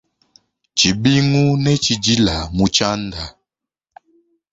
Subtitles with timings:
[0.77, 3.23] Tshibingu ne tshdila mu tshianda.